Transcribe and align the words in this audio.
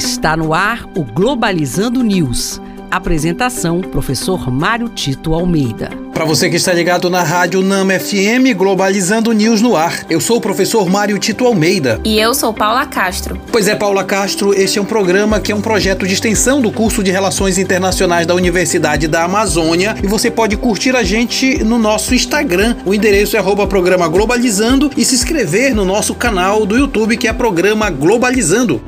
Está 0.00 0.34
no 0.34 0.54
ar 0.54 0.88
o 0.96 1.04
Globalizando 1.04 2.02
News. 2.02 2.58
Apresentação: 2.90 3.82
Professor 3.82 4.50
Mário 4.50 4.88
Tito 4.88 5.34
Almeida. 5.34 5.90
Para 6.14 6.24
você 6.24 6.48
que 6.48 6.56
está 6.56 6.72
ligado 6.72 7.10
na 7.10 7.22
Rádio 7.22 7.60
Nama 7.60 7.98
FM, 8.00 8.56
Globalizando 8.56 9.30
News 9.32 9.60
no 9.60 9.76
ar. 9.76 10.06
Eu 10.08 10.18
sou 10.18 10.38
o 10.38 10.40
professor 10.40 10.88
Mário 10.88 11.18
Tito 11.18 11.44
Almeida. 11.44 12.00
E 12.02 12.18
eu 12.18 12.34
sou 12.34 12.54
Paula 12.54 12.86
Castro. 12.86 13.38
Pois 13.52 13.68
é, 13.68 13.76
Paula 13.76 14.02
Castro, 14.02 14.54
este 14.54 14.78
é 14.78 14.82
um 14.82 14.86
programa 14.86 15.38
que 15.38 15.52
é 15.52 15.54
um 15.54 15.60
projeto 15.60 16.06
de 16.06 16.14
extensão 16.14 16.62
do 16.62 16.72
curso 16.72 17.02
de 17.02 17.10
Relações 17.10 17.58
Internacionais 17.58 18.26
da 18.26 18.34
Universidade 18.34 19.06
da 19.06 19.24
Amazônia 19.24 19.94
e 20.02 20.06
você 20.06 20.30
pode 20.30 20.56
curtir 20.56 20.96
a 20.96 21.02
gente 21.02 21.62
no 21.62 21.78
nosso 21.78 22.14
Instagram. 22.14 22.74
O 22.86 22.94
endereço 22.94 23.36
é 23.36 23.38
arroba 23.38 23.66
programa 23.66 24.08
Globalizando 24.08 24.90
e 24.96 25.04
se 25.04 25.14
inscrever 25.14 25.74
no 25.74 25.84
nosso 25.84 26.14
canal 26.14 26.64
do 26.64 26.78
YouTube 26.78 27.18
que 27.18 27.28
é 27.28 27.34
Programa 27.34 27.90
Globalizando. 27.90 28.80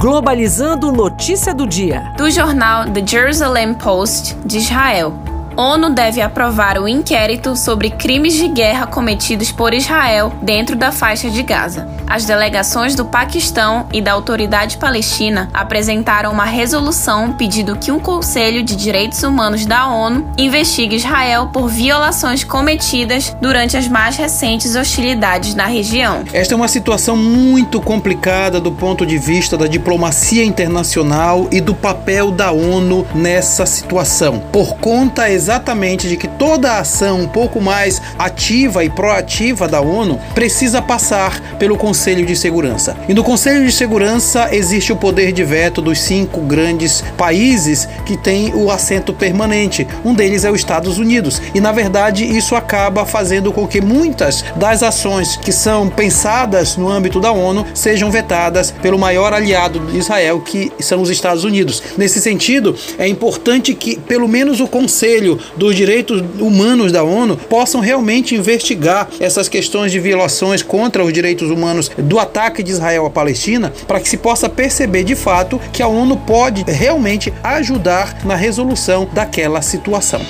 Globalizando 0.00 0.92
notícia 0.92 1.52
do 1.52 1.66
dia. 1.66 2.12
Do 2.16 2.30
jornal 2.30 2.84
The 2.84 3.04
Jerusalem 3.04 3.74
Post 3.74 4.36
de 4.46 4.58
Israel. 4.58 5.27
ONU 5.60 5.90
deve 5.90 6.20
aprovar 6.20 6.78
o 6.78 6.86
inquérito 6.86 7.56
sobre 7.56 7.90
crimes 7.90 8.34
de 8.34 8.46
guerra 8.46 8.86
cometidos 8.86 9.50
por 9.50 9.74
Israel 9.74 10.32
dentro 10.40 10.76
da 10.76 10.92
faixa 10.92 11.28
de 11.28 11.42
Gaza. 11.42 11.88
As 12.06 12.24
delegações 12.24 12.94
do 12.94 13.04
Paquistão 13.04 13.88
e 13.92 14.00
da 14.00 14.12
Autoridade 14.12 14.76
Palestina 14.76 15.50
apresentaram 15.52 16.30
uma 16.30 16.44
resolução 16.44 17.32
pedindo 17.32 17.74
que 17.74 17.90
um 17.90 17.98
Conselho 17.98 18.62
de 18.62 18.76
Direitos 18.76 19.24
Humanos 19.24 19.66
da 19.66 19.88
ONU 19.88 20.30
investigue 20.38 20.94
Israel 20.94 21.50
por 21.52 21.68
violações 21.68 22.44
cometidas 22.44 23.36
durante 23.42 23.76
as 23.76 23.88
mais 23.88 24.16
recentes 24.16 24.76
hostilidades 24.76 25.56
na 25.56 25.66
região. 25.66 26.22
Esta 26.32 26.54
é 26.54 26.56
uma 26.56 26.68
situação 26.68 27.16
muito 27.16 27.80
complicada 27.80 28.60
do 28.60 28.70
ponto 28.70 29.04
de 29.04 29.18
vista 29.18 29.58
da 29.58 29.66
diplomacia 29.66 30.44
internacional 30.44 31.48
e 31.50 31.60
do 31.60 31.74
papel 31.74 32.30
da 32.30 32.52
ONU 32.52 33.04
nessa 33.12 33.66
situação. 33.66 34.40
Por 34.52 34.76
conta 34.76 35.28
exatamente 35.48 36.06
de 36.06 36.18
que 36.18 36.28
toda 36.28 36.72
a 36.72 36.80
ação 36.80 37.20
um 37.22 37.26
pouco 37.26 37.58
mais 37.58 38.02
ativa 38.18 38.84
e 38.84 38.90
proativa 38.90 39.66
da 39.66 39.80
ONU 39.80 40.20
precisa 40.34 40.82
passar 40.82 41.56
pelo 41.58 41.74
Conselho 41.78 42.26
de 42.26 42.36
Segurança. 42.36 42.94
E 43.08 43.14
no 43.14 43.24
Conselho 43.24 43.64
de 43.64 43.72
Segurança 43.72 44.54
existe 44.54 44.92
o 44.92 44.96
poder 44.96 45.32
de 45.32 45.42
veto 45.42 45.80
dos 45.80 46.00
cinco 46.00 46.42
grandes 46.42 47.02
países 47.16 47.88
que 48.04 48.14
têm 48.14 48.52
o 48.54 48.70
assento 48.70 49.14
permanente. 49.14 49.88
Um 50.04 50.12
deles 50.12 50.44
é 50.44 50.50
os 50.50 50.58
Estados 50.58 50.98
Unidos. 50.98 51.40
E 51.54 51.60
na 51.62 51.72
verdade 51.72 52.26
isso 52.26 52.54
acaba 52.54 53.06
fazendo 53.06 53.50
com 53.50 53.66
que 53.66 53.80
muitas 53.80 54.44
das 54.54 54.82
ações 54.82 55.38
que 55.38 55.50
são 55.50 55.88
pensadas 55.88 56.76
no 56.76 56.90
âmbito 56.90 57.20
da 57.20 57.32
ONU 57.32 57.64
sejam 57.72 58.10
vetadas 58.10 58.70
pelo 58.82 58.98
maior 58.98 59.32
aliado 59.32 59.80
de 59.80 59.96
Israel, 59.96 60.40
que 60.40 60.70
são 60.78 61.00
os 61.00 61.08
Estados 61.08 61.42
Unidos. 61.42 61.82
Nesse 61.96 62.20
sentido, 62.20 62.76
é 62.98 63.08
importante 63.08 63.74
que 63.74 63.98
pelo 63.98 64.28
menos 64.28 64.60
o 64.60 64.68
Conselho 64.68 65.37
dos 65.56 65.74
Direitos 65.74 66.22
Humanos 66.38 66.92
da 66.92 67.02
ONU 67.02 67.36
possam 67.36 67.80
realmente 67.80 68.34
investigar 68.34 69.08
essas 69.20 69.48
questões 69.48 69.92
de 69.92 70.00
violações 70.00 70.62
contra 70.62 71.04
os 71.04 71.12
direitos 71.12 71.50
humanos 71.50 71.90
do 71.98 72.18
ataque 72.18 72.62
de 72.62 72.70
Israel 72.70 73.06
à 73.06 73.10
Palestina, 73.10 73.72
para 73.86 74.00
que 74.00 74.08
se 74.08 74.16
possa 74.16 74.48
perceber 74.48 75.04
de 75.04 75.14
fato 75.14 75.60
que 75.72 75.82
a 75.82 75.88
ONU 75.88 76.16
pode 76.18 76.64
realmente 76.70 77.32
ajudar 77.42 78.24
na 78.24 78.34
resolução 78.34 79.08
daquela 79.12 79.62
situação. 79.62 80.20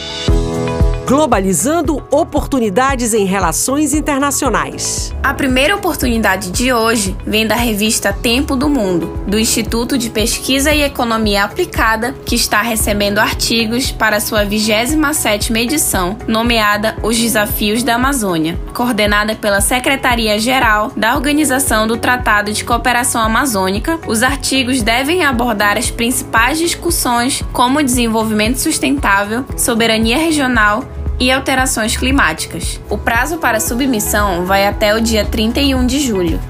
Globalizando 1.08 2.06
oportunidades 2.10 3.14
em 3.14 3.24
relações 3.24 3.94
internacionais. 3.94 5.10
A 5.22 5.32
primeira 5.32 5.74
oportunidade 5.74 6.50
de 6.50 6.70
hoje 6.70 7.16
vem 7.26 7.46
da 7.46 7.54
revista 7.54 8.12
Tempo 8.12 8.54
do 8.54 8.68
Mundo, 8.68 9.18
do 9.26 9.38
Instituto 9.38 9.96
de 9.96 10.10
Pesquisa 10.10 10.70
e 10.70 10.82
Economia 10.82 11.44
Aplicada, 11.44 12.14
que 12.26 12.34
está 12.34 12.60
recebendo 12.60 13.20
artigos 13.20 13.90
para 13.90 14.20
sua 14.20 14.44
27ª 14.44 15.56
edição, 15.56 16.14
nomeada 16.26 16.94
Os 17.02 17.16
Desafios 17.16 17.82
da 17.82 17.94
Amazônia, 17.94 18.60
coordenada 18.74 19.34
pela 19.34 19.62
Secretaria-Geral 19.62 20.92
da 20.94 21.14
Organização 21.14 21.86
do 21.86 21.96
Tratado 21.96 22.52
de 22.52 22.64
Cooperação 22.64 23.22
Amazônica. 23.22 23.98
Os 24.06 24.22
artigos 24.22 24.82
devem 24.82 25.24
abordar 25.24 25.78
as 25.78 25.90
principais 25.90 26.58
discussões 26.58 27.42
como 27.50 27.82
desenvolvimento 27.82 28.58
sustentável, 28.58 29.46
soberania 29.56 30.18
regional 30.18 30.84
e 31.18 31.30
alterações 31.30 31.96
climáticas. 31.96 32.80
O 32.88 32.96
prazo 32.96 33.38
para 33.38 33.60
submissão 33.60 34.44
vai 34.44 34.66
até 34.66 34.94
o 34.94 35.00
dia 35.00 35.24
31 35.24 35.86
de 35.86 36.00
julho. 36.00 36.40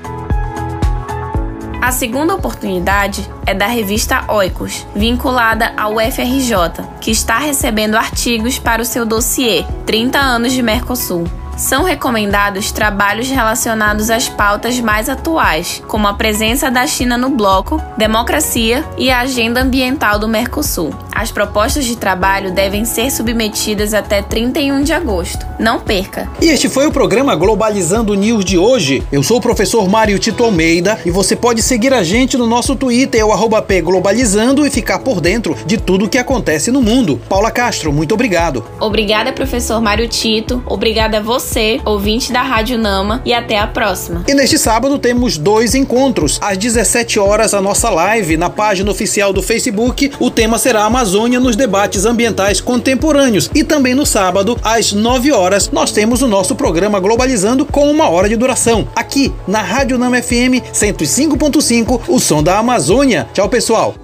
A 1.80 1.92
segunda 1.92 2.34
oportunidade 2.34 3.28
é 3.46 3.54
da 3.54 3.66
revista 3.66 4.24
Oikos, 4.28 4.86
vinculada 4.94 5.72
ao 5.76 5.94
UFRJ, 5.94 6.84
que 7.00 7.10
está 7.10 7.38
recebendo 7.38 7.96
artigos 7.96 8.58
para 8.58 8.82
o 8.82 8.84
seu 8.84 9.06
dossiê 9.06 9.64
30 9.86 10.18
anos 10.18 10.52
de 10.52 10.62
Mercosul 10.62 11.24
são 11.58 11.82
recomendados 11.82 12.70
trabalhos 12.70 13.28
relacionados 13.28 14.10
às 14.10 14.28
pautas 14.28 14.78
mais 14.78 15.08
atuais, 15.08 15.82
como 15.88 16.06
a 16.06 16.14
presença 16.14 16.70
da 16.70 16.86
China 16.86 17.18
no 17.18 17.30
bloco, 17.30 17.82
democracia 17.96 18.84
e 18.96 19.10
a 19.10 19.20
agenda 19.20 19.60
ambiental 19.60 20.20
do 20.20 20.28
Mercosul. 20.28 20.94
As 21.18 21.32
propostas 21.32 21.84
de 21.84 21.96
trabalho 21.96 22.52
devem 22.52 22.84
ser 22.84 23.10
submetidas 23.10 23.92
até 23.92 24.22
31 24.22 24.84
de 24.84 24.92
agosto. 24.92 25.44
Não 25.58 25.80
perca! 25.80 26.30
E 26.40 26.46
este 26.46 26.68
foi 26.68 26.86
o 26.86 26.92
programa 26.92 27.34
Globalizando 27.34 28.14
News 28.14 28.44
de 28.44 28.56
hoje. 28.56 29.02
Eu 29.10 29.24
sou 29.24 29.38
o 29.38 29.40
professor 29.40 29.88
Mário 29.88 30.16
Tito 30.20 30.44
Almeida 30.44 30.96
e 31.04 31.10
você 31.10 31.34
pode 31.34 31.60
seguir 31.60 31.92
a 31.92 32.04
gente 32.04 32.36
no 32.36 32.46
nosso 32.46 32.76
Twitter, 32.76 33.26
o 33.26 33.32
arroba 33.32 33.60
P 33.60 33.82
Globalizando, 33.82 34.64
e 34.64 34.70
ficar 34.70 35.00
por 35.00 35.20
dentro 35.20 35.56
de 35.66 35.76
tudo 35.76 36.04
o 36.04 36.08
que 36.08 36.18
acontece 36.18 36.70
no 36.70 36.80
mundo. 36.80 37.20
Paula 37.28 37.50
Castro, 37.50 37.92
muito 37.92 38.14
obrigado. 38.14 38.64
Obrigada, 38.78 39.32
professor 39.32 39.80
Mário 39.80 40.06
Tito. 40.06 40.62
Obrigada 40.66 41.18
a 41.18 41.20
você, 41.20 41.80
ouvinte 41.84 42.32
da 42.32 42.42
Rádio 42.42 42.78
Nama, 42.78 43.22
e 43.24 43.34
até 43.34 43.58
a 43.58 43.66
próxima. 43.66 44.22
E 44.28 44.34
neste 44.34 44.56
sábado 44.56 44.96
temos 45.00 45.36
dois 45.36 45.74
encontros. 45.74 46.38
Às 46.40 46.56
17 46.56 47.18
horas, 47.18 47.54
a 47.54 47.60
nossa 47.60 47.90
live 47.90 48.36
na 48.36 48.48
página 48.48 48.88
oficial 48.88 49.32
do 49.32 49.42
Facebook. 49.42 50.12
O 50.20 50.30
tema 50.30 50.58
será 50.58 50.84
Amazônia 50.84 51.07
Amazônia 51.08 51.40
nos 51.40 51.56
debates 51.56 52.04
ambientais 52.04 52.60
contemporâneos. 52.60 53.50
E 53.54 53.64
também 53.64 53.94
no 53.94 54.04
sábado, 54.04 54.58
às 54.62 54.92
9 54.92 55.32
horas, 55.32 55.70
nós 55.70 55.90
temos 55.90 56.20
o 56.20 56.28
nosso 56.28 56.54
programa 56.54 57.00
Globalizando 57.00 57.64
com 57.64 57.90
uma 57.90 58.10
hora 58.10 58.28
de 58.28 58.36
duração. 58.36 58.86
Aqui 58.94 59.32
na 59.46 59.62
Rádio 59.62 59.96
Nama 59.96 60.20
FM 60.20 60.60
105.5, 60.70 62.02
o 62.08 62.20
som 62.20 62.42
da 62.42 62.58
Amazônia. 62.58 63.26
Tchau, 63.32 63.48
pessoal. 63.48 63.94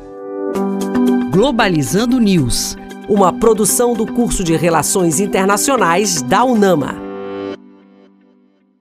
Globalizando 1.31 2.19
News, 2.19 2.75
uma 3.07 3.31
produção 3.31 3.93
do 3.93 4.07
curso 4.07 4.43
de 4.43 4.57
Relações 4.57 5.21
Internacionais 5.21 6.23
da 6.23 6.43
UNAMA. 6.43 7.04